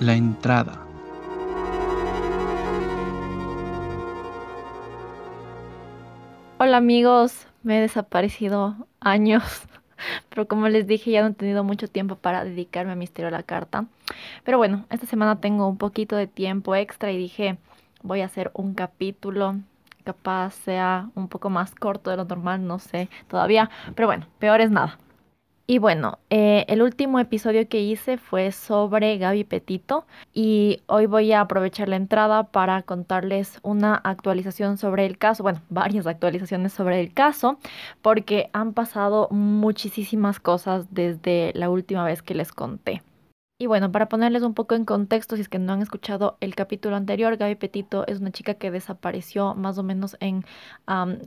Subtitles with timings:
[0.00, 0.84] La entrada.
[6.58, 9.44] Hola amigos, me he desaparecido años,
[10.30, 13.30] pero como les dije ya no he tenido mucho tiempo para dedicarme a Misterio a
[13.30, 13.86] la Carta.
[14.42, 17.58] Pero bueno, esta semana tengo un poquito de tiempo extra y dije
[18.02, 19.60] voy a hacer un capítulo,
[20.02, 24.60] capaz sea un poco más corto de lo normal, no sé todavía, pero bueno, peor
[24.60, 24.98] es nada.
[25.66, 31.32] Y bueno, eh, el último episodio que hice fue sobre Gaby Petito y hoy voy
[31.32, 37.00] a aprovechar la entrada para contarles una actualización sobre el caso, bueno, varias actualizaciones sobre
[37.00, 37.58] el caso,
[38.02, 43.00] porque han pasado muchísimas cosas desde la última vez que les conté.
[43.56, 46.56] Y bueno, para ponerles un poco en contexto, si es que no han escuchado el
[46.56, 50.44] capítulo anterior, Gaby Petito es una chica que desapareció más o menos en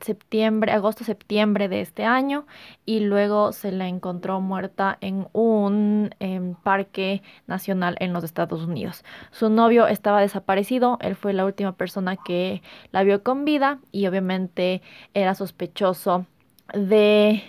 [0.02, 2.45] septiembre, agosto-septiembre de este año
[2.86, 9.06] y luego se la encontró muerta en un em, parque nacional en los Estados Unidos.
[9.31, 14.06] Su novio estaba desaparecido, él fue la última persona que la vio con vida y
[14.06, 14.81] obviamente
[15.14, 16.25] era sospechoso
[16.73, 17.41] de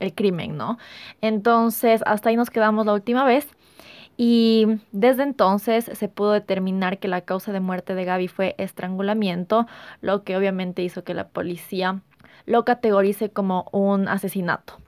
[0.00, 0.78] el crimen, ¿no?
[1.20, 3.54] Entonces, hasta ahí nos quedamos la última vez.
[4.16, 9.66] Y desde entonces se pudo determinar que la causa de muerte de Gaby fue estrangulamiento,
[10.00, 12.02] lo que obviamente hizo que la policía
[12.46, 14.78] lo categorice como un asesinato.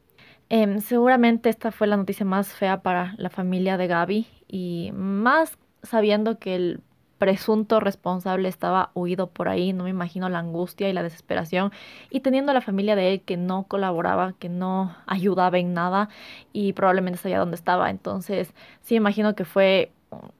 [0.48, 5.58] Em, seguramente esta fue la noticia más fea para la familia de Gaby y más
[5.82, 6.80] sabiendo que el
[7.18, 11.72] presunto responsable estaba huido por ahí, no me imagino la angustia y la desesperación,
[12.10, 16.08] y teniendo a la familia de él que no colaboraba, que no ayudaba en nada
[16.52, 17.90] y probablemente sabía dónde estaba.
[17.90, 19.90] Entonces, sí imagino que fue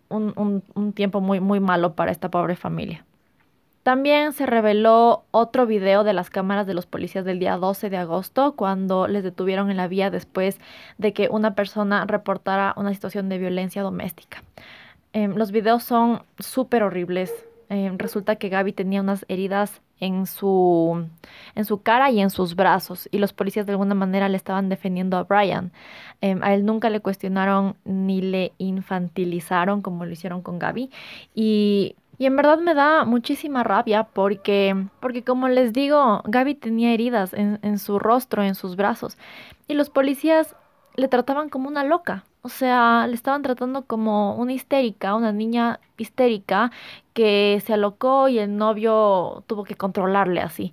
[0.09, 3.05] un, un tiempo muy, muy malo para esta pobre familia.
[3.87, 7.97] También se reveló otro video de las cámaras de los policías del día 12 de
[7.97, 10.59] agosto cuando les detuvieron en la vía después
[10.99, 14.43] de que una persona reportara una situación de violencia doméstica.
[15.17, 17.33] Em, los videos son súper horribles.
[17.71, 21.09] Em, resulta que Gaby tenía unas heridas en su,
[21.55, 24.69] en su cara y en sus brazos y los policías de alguna manera le estaban
[24.69, 25.73] defendiendo a Brian.
[26.21, 30.91] Em, a él nunca le cuestionaron ni le infantilizaron como lo hicieron con Gaby
[31.35, 36.93] y, y en verdad me da muchísima rabia porque, porque como les digo, Gaby tenía
[36.93, 39.17] heridas en, en su rostro, en sus brazos
[39.67, 40.55] y los policías
[40.95, 42.25] le trataban como una loca.
[42.47, 46.71] O sea, le estaban tratando como una histérica, una niña histérica
[47.13, 50.73] que se alocó y el novio tuvo que controlarle así.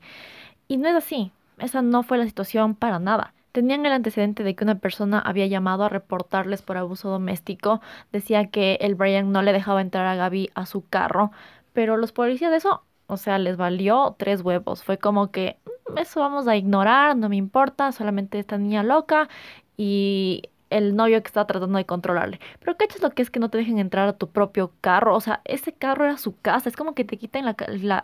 [0.68, 1.32] Y no es así.
[1.58, 3.34] Esa no fue la situación para nada.
[3.54, 7.82] Tenían el antecedente de que una persona había llamado a reportarles por abuso doméstico.
[8.12, 11.32] Decía que el Brian no le dejaba entrar a Gaby a su carro.
[11.74, 14.84] Pero los policías de eso, o sea, les valió tres huevos.
[14.84, 15.58] Fue como que
[15.90, 19.28] mm, eso vamos a ignorar, no me importa, solamente esta niña loca.
[19.76, 22.40] Y el novio que estaba tratando de controlarle.
[22.60, 25.16] Pero ¿qué es lo que es que no te dejen entrar a tu propio carro?
[25.16, 26.70] O sea, ese carro era su casa.
[26.70, 27.56] Es como que te quiten la,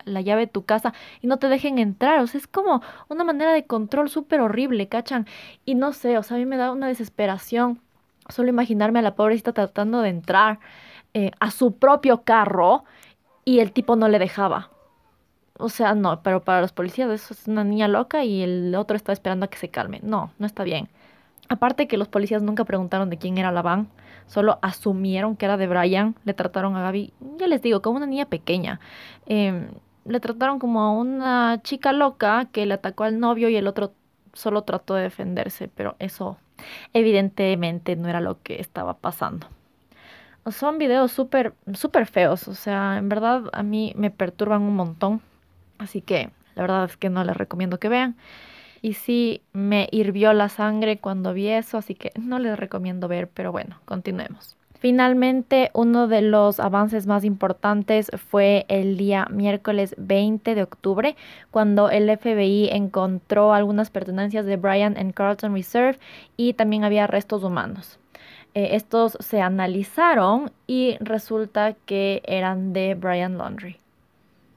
[0.06, 2.20] la, llave de tu casa y no te dejen entrar.
[2.20, 5.28] O sea, es como una manera de control súper horrible, ¿cachan?
[5.66, 7.82] Y no sé, o sea, a mí me da una desesperación
[8.30, 10.60] solo imaginarme a la pobrecita tratando de entrar
[11.14, 12.84] eh, a su propio carro
[13.46, 14.70] y el tipo no le dejaba.
[15.58, 18.96] O sea, no, pero para los policías eso es una niña loca y el otro
[18.96, 20.00] está esperando a que se calme.
[20.04, 20.90] No, no está bien.
[21.50, 23.90] Aparte que los policías nunca preguntaron de quién era la van,
[24.28, 28.06] solo asumieron que era de Brian, le trataron a Gaby, ya les digo, como una
[28.06, 28.80] niña pequeña.
[29.26, 29.70] Em,
[30.06, 33.94] le trataron como a una chica loca que le atacó al novio y el otro
[34.34, 36.38] solo trató de defenderse, pero eso
[36.94, 39.48] evidentemente no era lo que estaba pasando.
[40.52, 45.22] Son videos súper, súper feos, o sea, en verdad a mí me perturban un montón,
[45.80, 48.16] así que la verdad es que no les recomiendo que vean.
[48.82, 53.28] Y sí, me hirvió la sangre cuando vi eso, así que no les recomiendo ver,
[53.28, 54.56] pero bueno, continuemos.
[54.80, 61.18] Finalmente, uno de los avances más importantes fue el día miércoles 20 de octubre,
[61.52, 66.00] cuando el FBI encontró algunas pertenencias de Brian en Carlton Reserve
[66.38, 68.00] y también había restos humanos.
[68.54, 73.78] Eh, estos se analizaron y resulta que eran de Brian Laundry.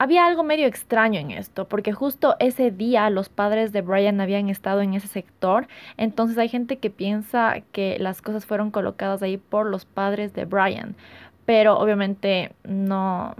[0.03, 4.49] Había algo medio extraño en esto, porque justo ese día los padres de Brian habían
[4.49, 5.65] estado en ese sector,
[5.95, 10.43] entonces hay gente que piensa que las cosas fueron colocadas ahí por los padres de
[10.43, 10.97] Brian,
[11.45, 13.33] pero obviamente no,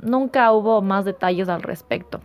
[0.00, 2.22] nunca hubo más detalles al respecto.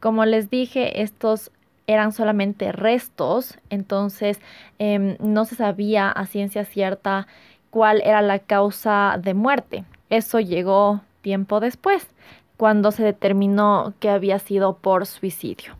[0.00, 1.50] Como les dije, estos
[1.86, 4.40] eran solamente restos, entonces
[4.78, 7.26] em, no se sabía a ciencia cierta
[7.68, 9.84] cuál era la causa de muerte.
[10.08, 12.08] Eso llegó tiempo después,
[12.56, 15.74] cuando se determinó que había sido por suicidio.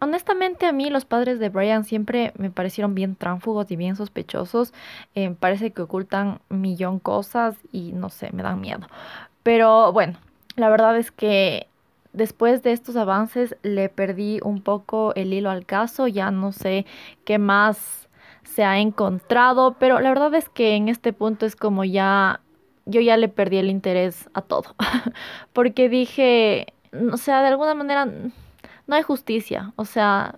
[0.00, 4.72] Honestamente a mí los padres de Brian siempre me parecieron bien tránfugos y bien sospechosos.
[5.14, 8.86] Eh, parece que ocultan millón cosas y no sé, me dan miedo.
[9.42, 10.18] Pero bueno,
[10.54, 11.66] la verdad es que
[12.12, 16.06] después de estos avances le perdí un poco el hilo al caso.
[16.06, 16.86] Ya no sé
[17.24, 18.08] qué más
[18.44, 19.76] se ha encontrado.
[19.78, 22.40] Pero la verdad es que en este punto es como ya...
[22.88, 24.74] Yo ya le perdí el interés a todo.
[25.52, 26.72] Porque dije,
[27.12, 29.72] o sea, de alguna manera no hay justicia.
[29.76, 30.36] O sea,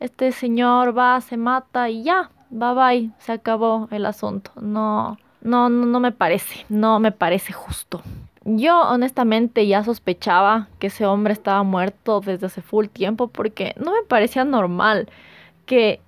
[0.00, 4.50] este señor va, se mata y ya, bye bye, se acabó el asunto.
[4.60, 8.02] No, no, no, me parece, no me parece justo.
[8.44, 13.92] Yo honestamente ya sospechaba que ese hombre estaba muerto desde hace full tiempo porque no
[13.92, 15.08] me parecía normal
[15.66, 16.00] que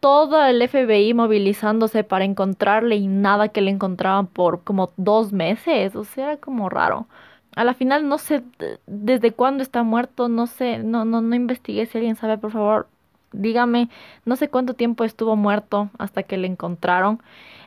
[0.00, 5.96] todo el FBI movilizándose para encontrarle y nada que le encontraban por como dos meses.
[5.96, 7.06] O sea, era como raro
[7.58, 8.44] a la final no sé
[8.86, 11.86] desde cuándo está muerto, no sé, no, no, no investigué.
[11.86, 12.88] Si alguien sabe, por favor,
[13.32, 13.88] dígame.
[14.24, 17.20] No sé cuánto tiempo estuvo muerto hasta que le encontraron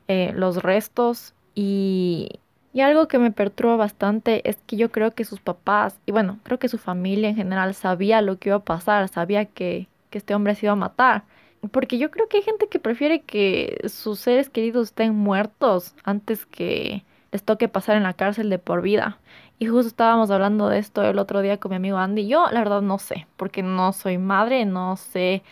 [0.08, 1.34] eh, los restos.
[1.56, 2.40] Y,
[2.74, 6.40] y algo que me perturba bastante es que yo creo que sus papás, y bueno,
[6.44, 10.20] creo que su familia en general sabía lo que iba a pasar, sabía que, que
[10.20, 11.24] este hombre se iba a matar.
[11.70, 16.46] Porque yo creo que hay gente que prefiere que sus seres queridos estén muertos antes
[16.46, 19.20] que les toque pasar en la cárcel de por vida.
[19.60, 22.28] Y justo estábamos hablando de esto el otro día con mi amigo Andy.
[22.28, 25.44] Yo la verdad no sé, porque no soy madre, no sé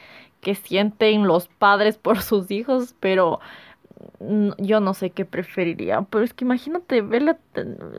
[0.41, 3.39] qué sienten los padres por sus hijos, pero
[4.57, 6.01] yo no sé qué preferiría.
[6.09, 7.38] Pero es que imagínate verla,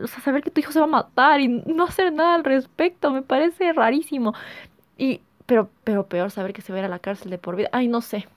[0.02, 2.44] o sea, saber que tu hijo se va a matar y no hacer nada al
[2.44, 4.34] respecto, me parece rarísimo.
[4.98, 5.20] Y,
[5.50, 7.68] pero, pero peor saber que se va a ir a la cárcel de por vida.
[7.72, 8.28] Ay, no sé.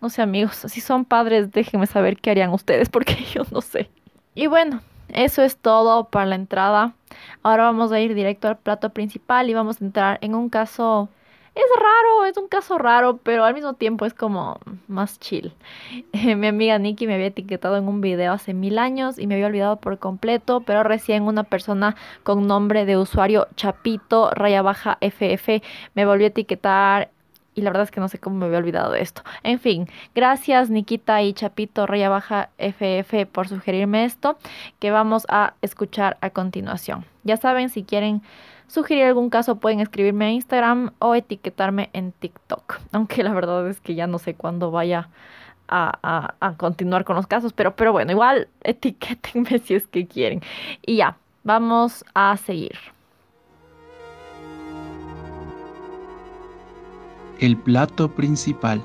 [0.00, 0.64] No sé, amigos.
[0.68, 3.90] Si son padres, déjenme saber qué harían ustedes, porque yo no sé.
[4.36, 6.94] Y bueno, eso es todo para la entrada.
[7.42, 11.08] Ahora vamos a ir directo al plato principal y vamos a entrar en un caso...
[11.54, 14.58] Es raro, es un caso raro, pero al mismo tiempo es como
[14.88, 15.52] más chill.
[16.12, 19.48] mi amiga Nikki me había etiquetado en un video hace mil años y me había
[19.48, 25.62] olvidado por completo, pero recién una persona con nombre de usuario Chapito raya baja FF
[25.94, 27.10] me volvió a etiquetar
[27.54, 29.22] y la verdad es que no sé cómo me había olvidado de esto.
[29.42, 34.38] En fin, gracias Nikita y Chapito Raya Baja FF por sugerirme esto
[34.78, 37.04] que vamos a escuchar a continuación.
[37.24, 38.22] Ya saben, si quieren
[38.72, 42.80] sugerir algún caso pueden escribirme a Instagram o etiquetarme en TikTok.
[42.92, 45.08] Aunque la verdad es que ya no sé cuándo vaya
[45.68, 50.42] a, a continuar con los casos, pero, pero bueno, igual etiquétenme si es que quieren.
[50.84, 52.78] Y ya, vamos a seguir.
[57.42, 58.80] el plato principal.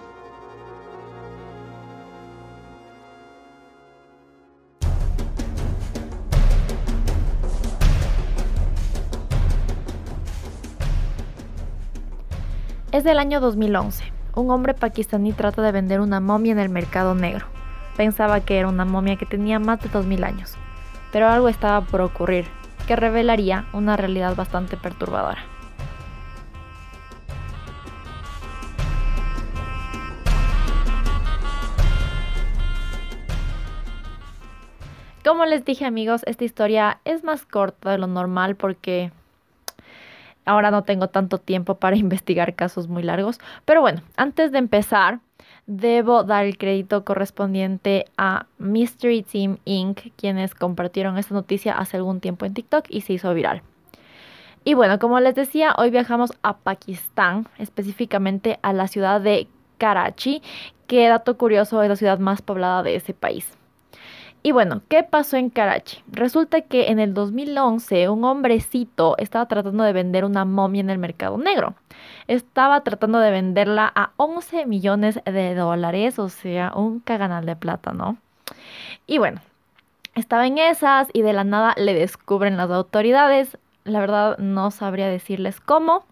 [12.97, 14.11] Es del año 2011.
[14.33, 17.45] Un hombre pakistaní trata de vender una momia en el mercado negro.
[17.95, 20.55] Pensaba que era una momia que tenía más de 2000 años,
[21.11, 22.47] pero algo estaba por ocurrir
[22.87, 25.37] que revelaría una realidad bastante perturbadora.
[35.23, 39.11] Como les dije amigos, esta historia es más corta de lo normal porque
[40.47, 43.39] ahora no tengo tanto tiempo para investigar casos muy largos.
[43.65, 45.19] Pero bueno, antes de empezar,
[45.67, 52.19] debo dar el crédito correspondiente a Mystery Team Inc., quienes compartieron esta noticia hace algún
[52.19, 53.61] tiempo en TikTok y se hizo viral.
[54.63, 60.41] Y bueno, como les decía, hoy viajamos a Pakistán, específicamente a la ciudad de Karachi,
[60.87, 63.56] que dato curioso es la ciudad más poblada de ese país.
[64.43, 66.03] Y bueno, ¿qué pasó en Karachi?
[66.11, 70.99] Resulta que en el 2011 un hombrecito estaba tratando de vender una momia en el
[70.99, 71.75] mercado negro.
[72.27, 77.91] Estaba tratando de venderla a 11 millones de dólares, o sea, un caganal de plata,
[77.91, 78.17] ¿no?
[79.05, 79.41] Y bueno,
[80.15, 83.57] estaba en esas y de la nada le descubren las autoridades.
[83.83, 86.05] La verdad no sabría decirles cómo.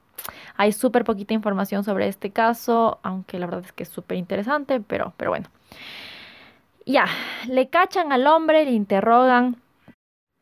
[0.57, 4.79] Hay súper poquita información sobre este caso, aunque la verdad es que es súper interesante,
[4.79, 5.47] pero, pero bueno.
[6.85, 7.07] Ya,
[7.47, 9.57] le cachan al hombre, le interrogan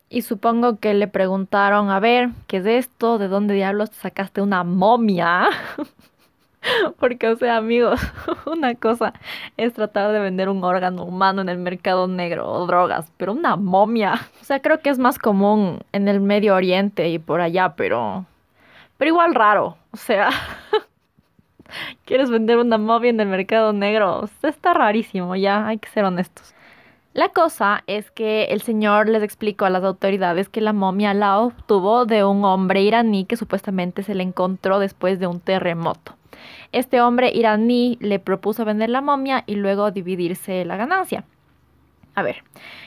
[0.09, 3.17] y supongo que le preguntaron, a ver, ¿qué es esto?
[3.17, 5.47] ¿De dónde diablos sacaste una momia?
[6.99, 8.01] Porque, o sea, amigos,
[8.45, 9.13] una cosa
[9.55, 13.55] es tratar de vender un órgano humano en el mercado negro o drogas, pero una
[13.55, 17.75] momia, o sea, creo que es más común en el Medio Oriente y por allá,
[17.77, 18.25] pero,
[18.97, 20.29] pero igual raro, o sea,
[22.05, 26.05] quieres vender una momia en el mercado negro, sea, está rarísimo, ya, hay que ser
[26.05, 26.53] honestos.
[27.13, 31.37] La cosa es que el señor les explicó a las autoridades que la momia la
[31.37, 36.15] obtuvo de un hombre iraní que supuestamente se le encontró después de un terremoto.
[36.71, 41.23] Este hombre iraní le propuso vender la momia y luego dividirse la ganancia.
[42.15, 42.43] A ver,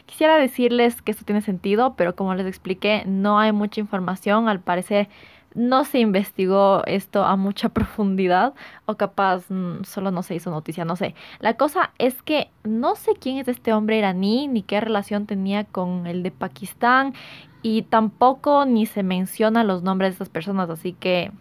[0.06, 4.48] quisiera decirles que esto tiene sentido, pero como les expliqué, no hay mucha información.
[4.48, 5.08] Al parecer,
[5.56, 10.84] no se investigó esto a mucha profundidad o capaz mm, solo no se hizo noticia,
[10.84, 11.14] no sé.
[11.40, 15.64] La cosa es que no sé quién es este hombre iraní ni qué relación tenía
[15.64, 17.14] con el de Pakistán
[17.62, 21.32] y tampoco ni se menciona los nombres de estas personas, así que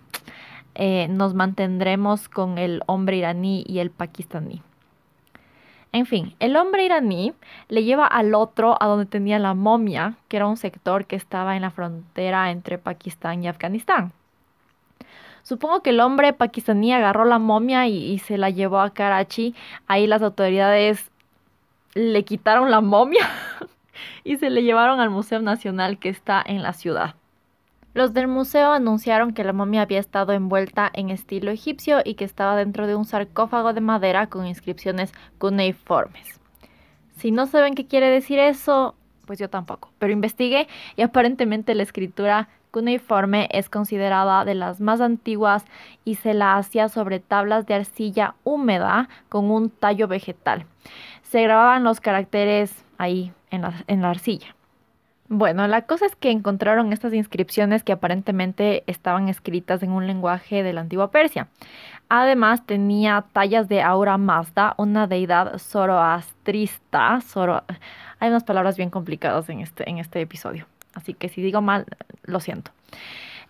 [0.74, 4.62] eh, nos mantendremos con el hombre iraní y el pakistaní.
[5.96, 7.32] En fin, el hombre iraní
[7.70, 11.56] le lleva al otro a donde tenía la momia, que era un sector que estaba
[11.56, 14.12] en la frontera entre Pakistán y Afganistán.
[15.44, 19.56] Supongo que el hombre pakistaní agarró la momia y, y, se la llevó a Karachi.
[19.88, 21.12] Ahí las autoridades
[21.94, 23.30] le quitaron la momia
[24.26, 27.16] y se le llevaron al Museo Nacional que está en la ciudad.
[27.96, 32.26] Los del museo anunciaron que la momia había estado envuelta en estilo egipcio y que
[32.26, 36.42] estaba dentro de un sarcófago de madera con inscripciones cuneiformes.
[37.16, 39.92] Si no saben qué quiere decir eso, pues yo tampoco.
[39.98, 45.64] Pero investigué y aparentemente la escritura cuneiforme es considerada de las más antiguas
[46.04, 50.66] y se la hacía sobre tablas de arcilla húmeda con un tallo vegetal.
[51.24, 54.54] Se grababan los caracteres ahí en la, en la arcilla.
[55.28, 60.62] Bueno, la cosa es que encontraron estas inscripciones que aparentemente estaban escritas en un lenguaje
[60.62, 61.48] de la antigua Persia.
[62.10, 67.20] Además, tenía tallas de Aura Mazda, una deidad zoroastrista.
[67.22, 67.64] Zoro...
[68.20, 71.86] Hay unas palabras bien complicadas en este, en este episodio, así que si digo mal,
[72.24, 72.70] lo siento.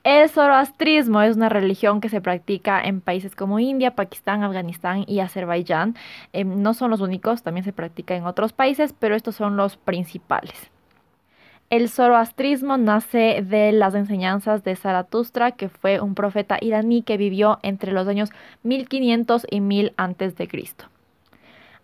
[0.06, 5.20] El zoroastrismo es una religión que se practica en países como India, Pakistán, Afganistán y
[5.20, 5.96] Azerbaiyán.
[6.32, 9.78] Eh, no son los únicos, también se practica en otros países, pero estos son los
[9.78, 10.72] principales.
[11.70, 17.60] El zoroastrismo nace de las enseñanzas de Zaratustra, que fue un profeta iraní que vivió
[17.64, 18.30] entre los años
[18.64, 20.86] 1500 y 1000 antes de Cristo.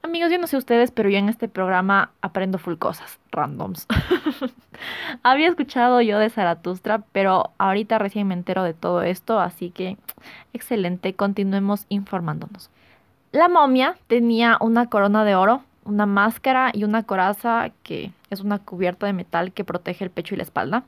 [0.03, 3.88] Amigos, yo no sé ustedes, pero yo en este programa aprendo full cosas, randoms.
[5.23, 9.97] Había escuchado yo de Zaratustra, pero ahorita recién me entero de todo esto, así que
[10.53, 12.69] excelente, continuemos informándonos.
[13.31, 18.57] La momia tenía una corona de oro una máscara y una coraza que es una
[18.59, 20.83] cubierta de metal que protege el pecho y la espalda.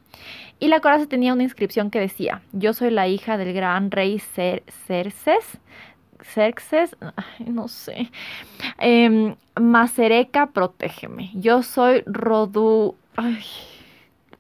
[0.60, 4.20] Y la coraza tenía una inscripción que decía, yo soy la hija del gran rey
[4.20, 5.60] Cerces.
[6.22, 6.96] Xerxes,
[7.46, 8.10] no sé.
[8.80, 11.32] Eh, Macereca, protégeme.
[11.36, 12.96] Yo soy Rodu...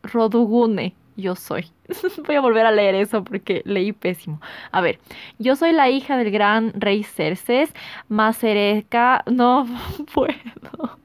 [0.01, 1.65] Rodugune yo soy.
[2.25, 4.41] Voy a volver a leer eso porque leí pésimo.
[4.71, 4.99] A ver,
[5.39, 7.73] yo soy la hija del gran rey Cerces,
[8.09, 9.67] Macereca, no
[10.13, 10.99] puedo.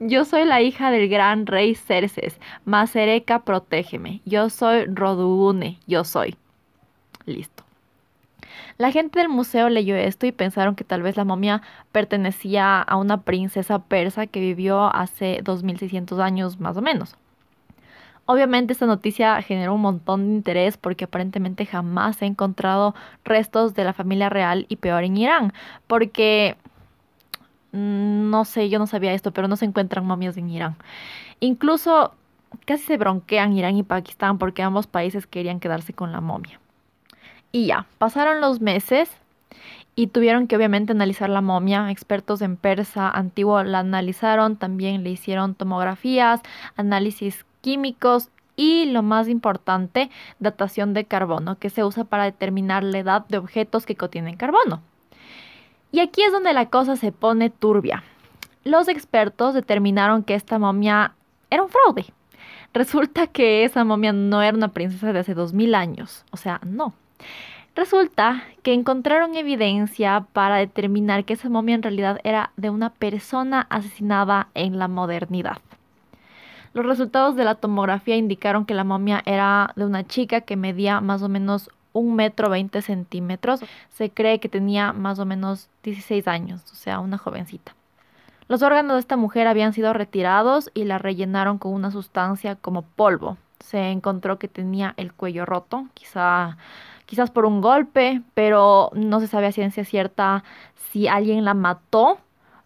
[0.00, 4.20] Yo soy la hija del gran rey Cerces, Macereca, protégeme.
[4.24, 6.36] Yo soy Rodugune, yo soy.
[7.26, 7.64] Listo.
[8.78, 12.96] La gente del museo leyó esto y pensaron que tal vez la momia pertenecía a
[12.96, 17.16] una princesa persa que vivió hace 2600 años más o menos.
[18.24, 22.94] Obviamente esta noticia generó un montón de interés porque aparentemente jamás se ha encontrado
[23.24, 25.52] restos de la familia real y peor en Irán,
[25.86, 26.56] porque
[27.72, 30.76] no sé, yo no sabía esto, pero no se encuentran momias en Irán.
[31.40, 32.14] Incluso
[32.64, 36.60] casi se bronquean Irán y Pakistán porque ambos países querían quedarse con la momia.
[37.52, 39.10] Y ya, pasaron los meses
[39.94, 41.90] y tuvieron que obviamente analizar la momia.
[41.90, 46.40] Expertos en persa antiguo la analizaron, también le hicieron tomografías,
[46.76, 50.10] análisis químicos y lo más importante,
[50.40, 54.82] datación de carbono, que se usa para determinar la edad de objetos que contienen carbono.
[55.90, 58.02] Y aquí es donde la cosa se pone turbia.
[58.64, 61.14] Los expertos determinaron que esta momia
[61.50, 62.06] era un fraude.
[62.74, 66.92] Resulta que esa momia no era una princesa de hace 2000 años, o sea, no.
[67.74, 73.66] Resulta que encontraron evidencia para determinar que esa momia en realidad era de una persona
[73.70, 75.58] asesinada en la modernidad.
[76.74, 81.00] Los resultados de la tomografía indicaron que la momia era de una chica que medía
[81.00, 83.60] más o menos un metro veinte centímetros.
[83.90, 87.74] Se cree que tenía más o menos 16 años, o sea, una jovencita.
[88.48, 92.82] Los órganos de esta mujer habían sido retirados y la rellenaron con una sustancia como
[92.82, 93.36] polvo.
[93.60, 96.56] Se encontró que tenía el cuello roto, quizá,
[97.04, 100.44] quizás por un golpe, pero no se sabe a ciencia cierta
[100.90, 102.18] si alguien la mató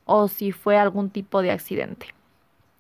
[0.05, 2.15] o si fue algún tipo de accidente.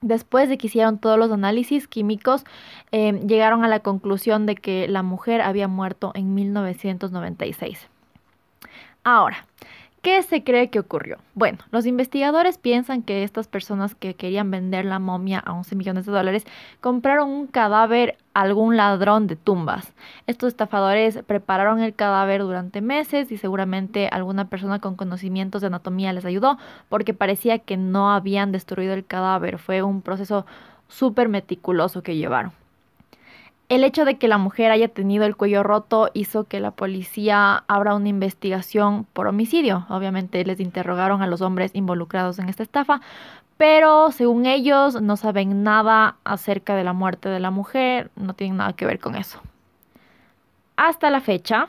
[0.02, 2.44] Después de que hicieron todos los análisis químicos,
[2.90, 7.88] eh, llegaron a la conclusión de que la mujer había muerto en 1996.
[9.04, 9.46] Ahora,
[10.02, 11.18] ¿Qué se cree que ocurrió?
[11.36, 16.06] Bueno, los investigadores piensan que estas personas que querían vender la momia a 11 millones
[16.06, 16.44] de dólares
[16.80, 19.92] compraron un cadáver a algún ladrón de tumbas.
[20.26, 26.12] Estos estafadores prepararon el cadáver durante meses y seguramente alguna persona con conocimientos de anatomía
[26.12, 29.58] les ayudó porque parecía que no habían destruido el cadáver.
[29.58, 30.46] Fue un proceso
[30.88, 32.50] súper meticuloso que llevaron.
[33.72, 37.64] El hecho de que la mujer haya tenido el cuello roto hizo que la policía
[37.68, 39.86] abra una investigación por homicidio.
[39.88, 43.00] Obviamente les interrogaron a los hombres involucrados en esta estafa,
[43.56, 48.58] pero según ellos no saben nada acerca de la muerte de la mujer, no tienen
[48.58, 49.40] nada que ver con eso.
[50.76, 51.68] Hasta la fecha,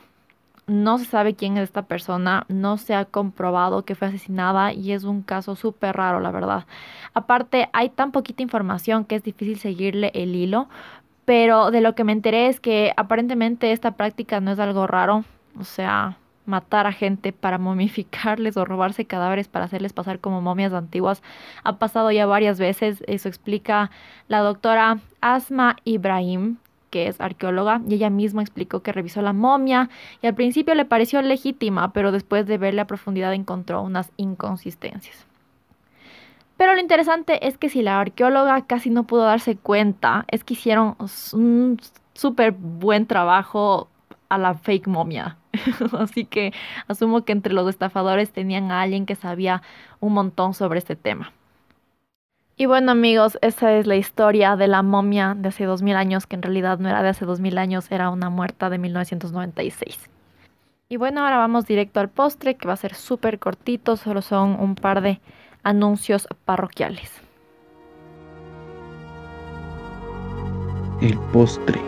[0.66, 4.92] no se sabe quién es esta persona, no se ha comprobado que fue asesinada y
[4.92, 6.66] es un caso súper raro, la verdad.
[7.14, 10.68] Aparte, hay tan poquita información que es difícil seguirle el hilo,
[11.24, 15.24] pero de lo que me enteré es que aparentemente esta práctica no es algo raro,
[15.58, 20.72] o sea, matar a gente para momificarles o robarse cadáveres para hacerles pasar como momias
[20.72, 21.22] antiguas
[21.62, 23.90] ha pasado ya varias veces, eso explica
[24.28, 26.56] la doctora Asma Ibrahim,
[26.90, 29.90] que es arqueóloga, y ella misma explicó que revisó la momia
[30.22, 35.26] y al principio le pareció legítima, pero después de verle a profundidad encontró unas inconsistencias.
[36.64, 40.54] Pero lo interesante es que si la arqueóloga casi no pudo darse cuenta, es que
[40.54, 40.96] hicieron
[41.34, 41.78] un
[42.14, 43.90] súper buen trabajo
[44.30, 45.36] a la fake momia.
[45.98, 46.54] Así que
[46.88, 49.60] asumo que entre los estafadores tenían a alguien que sabía
[50.00, 51.34] un montón sobre este tema.
[52.56, 56.36] Y bueno amigos, esa es la historia de la momia de hace 2000 años, que
[56.36, 60.08] en realidad no era de hace 2000 años, era una muerta de 1996.
[60.88, 64.58] Y bueno, ahora vamos directo al postre, que va a ser súper cortito, solo son
[64.58, 65.20] un par de
[65.64, 67.10] anuncios parroquiales.
[71.00, 71.80] El postre.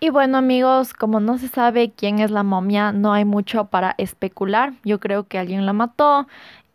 [0.00, 3.94] Y bueno amigos, como no se sabe quién es la momia, no hay mucho para
[3.98, 4.74] especular.
[4.84, 6.26] Yo creo que alguien la mató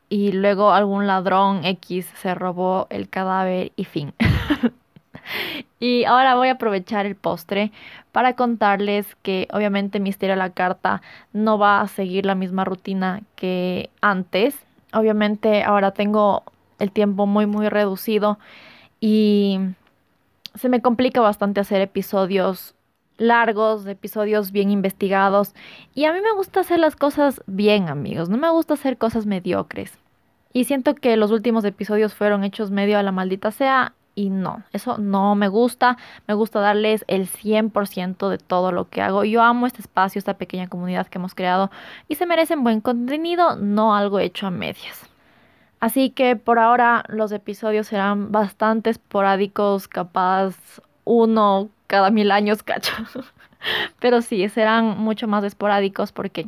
[0.09, 4.13] y luego algún ladrón X se robó el cadáver y fin.
[5.79, 7.71] y ahora voy a aprovechar el postre
[8.11, 11.01] para contarles que obviamente Misterio a la Carta
[11.33, 14.55] no va a seguir la misma rutina que antes.
[14.93, 16.43] Obviamente ahora tengo
[16.79, 18.37] el tiempo muy muy reducido
[18.99, 19.59] y
[20.55, 22.75] se me complica bastante hacer episodios
[23.17, 25.53] largos, episodios bien investigados.
[25.93, 28.29] Y a mí me gusta hacer las cosas bien, amigos.
[28.29, 29.91] No me gusta hacer cosas mediocres.
[30.53, 34.63] Y siento que los últimos episodios fueron hechos medio a la maldita sea y no,
[34.73, 35.97] eso no me gusta.
[36.27, 39.23] Me gusta darles el 100% de todo lo que hago.
[39.23, 41.71] Yo amo este espacio, esta pequeña comunidad que hemos creado
[42.07, 45.09] y se merecen buen contenido, no algo hecho a medias.
[45.79, 50.55] Así que por ahora los episodios serán bastante esporádicos, capaz
[51.03, 52.93] uno cada mil años, cacho.
[53.99, 56.47] Pero sí, serán mucho más esporádicos porque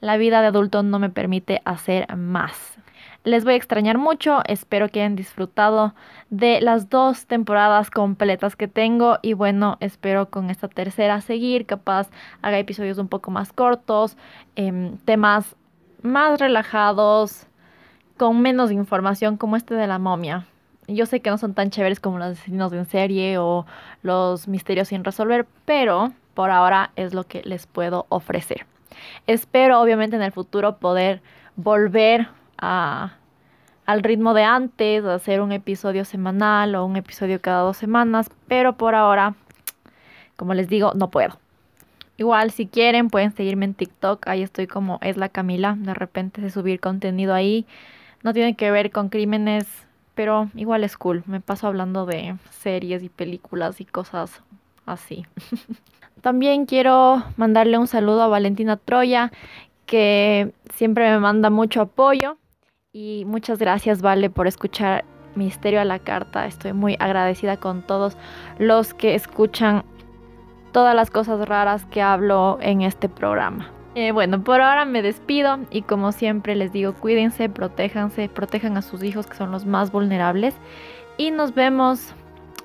[0.00, 2.79] la vida de adulto no me permite hacer más.
[3.22, 5.94] Les voy a extrañar mucho, espero que hayan disfrutado
[6.30, 12.08] de las dos temporadas completas que tengo y bueno, espero con esta tercera seguir, capaz
[12.40, 14.16] haga episodios un poco más cortos,
[14.56, 15.54] em, temas
[16.00, 17.46] más relajados,
[18.16, 20.46] con menos información como este de la momia.
[20.88, 23.66] Yo sé que no son tan chéveres como los asesinos en serie o
[24.02, 28.64] los misterios sin resolver, pero por ahora es lo que les puedo ofrecer.
[29.26, 31.20] Espero obviamente en el futuro poder
[31.56, 32.28] volver
[32.60, 38.76] al ritmo de antes, hacer un episodio semanal o un episodio cada dos semanas, pero
[38.76, 39.34] por ahora,
[40.36, 41.38] como les digo, no puedo.
[42.20, 44.26] Igual, si quieren, pueden seguirme en TikTok.
[44.28, 45.74] Ahí estoy como es la Camila.
[45.78, 47.64] De repente de subir contenido ahí.
[48.22, 49.66] No tiene que ver con crímenes,
[50.14, 51.22] pero igual es cool.
[51.24, 54.42] Me paso hablando de series y películas y cosas
[54.84, 55.24] así.
[56.20, 59.32] También quiero mandarle un saludo a Valentina Troya,
[59.86, 62.36] que siempre me manda mucho apoyo.
[62.92, 65.04] Y muchas gracias, Vale, por escuchar
[65.36, 66.46] Misterio a la Carta.
[66.46, 68.16] Estoy muy agradecida con todos
[68.58, 69.84] los que escuchan
[70.72, 73.70] todas las cosas raras que hablo en este programa.
[73.94, 78.82] Eh, bueno, por ahora me despido y como siempre les digo, cuídense, protéjanse, protejan a
[78.82, 80.56] sus hijos que son los más vulnerables
[81.16, 82.14] y nos vemos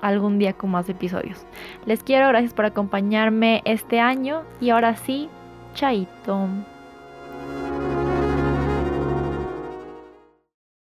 [0.01, 1.45] algún día con más episodios.
[1.85, 5.29] Les quiero, gracias por acompañarme este año y ahora sí,
[5.75, 6.47] chaito.